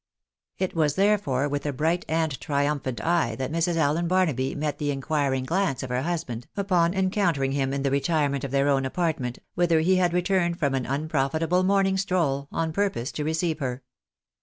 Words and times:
It 0.57 0.73
was 0.75 0.95
therefore 0.95 1.47
with 1.47 1.63
a 1.67 1.71
bright 1.71 2.05
and 2.09 2.39
triumphant 2.41 2.99
eye 3.05 3.35
that 3.35 3.51
Mrs. 3.51 3.75
Allen 3.75 4.07
Barnaby 4.07 4.55
met 4.55 4.79
the 4.79 4.89
inquiring 4.89 5.43
glance 5.43 5.83
of 5.83 5.91
her 5.91 6.01
husband, 6.01 6.47
upon 6.57 6.95
encountering 6.95 7.51
him 7.51 7.71
in 7.71 7.83
the 7.83 7.91
retirement 7.91 8.43
of 8.43 8.49
their 8.49 8.67
own 8.67 8.83
apartment, 8.83 9.37
whither 9.53 9.81
he 9.81 9.97
had 9.97 10.11
returned 10.11 10.57
from 10.57 10.73
an 10.73 10.87
unprofitable 10.87 11.61
morning 11.61 11.97
stroll 11.97 12.47
on 12.51 12.73
purpose 12.73 13.11
to 13.11 13.23
receive 13.23 13.59
her. 13.59 13.83